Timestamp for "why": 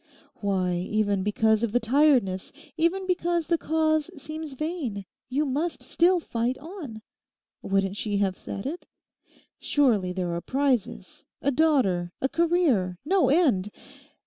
0.39-0.73